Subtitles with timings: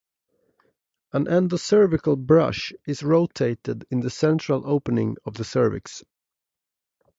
[1.13, 6.03] An endocervical brush is rotated in the central opening of the cervix.